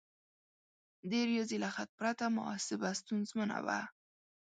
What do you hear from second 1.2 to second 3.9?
ریاضي له خط پرته محاسبه ستونزمنه وه.